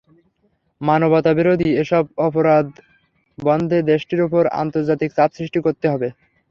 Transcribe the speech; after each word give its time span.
মানবতাবিরোধী 0.81 1.69
এসব 1.81 2.03
অপরাধ 2.21 2.67
বন্ধে 3.37 3.77
দেশটির 3.91 4.21
ওপর 4.23 4.43
আন্তর্জাতিক 4.61 5.09
চাপ 5.17 5.29
সৃষ্টি 5.37 5.59
করতে 5.65 5.85
হবে। 5.89 6.07